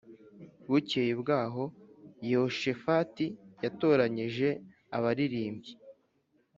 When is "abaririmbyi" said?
4.97-5.73